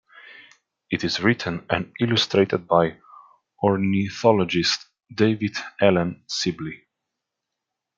[0.89, 2.97] It is written and illustrated by
[3.63, 6.87] ornithologist David Allen Sibley.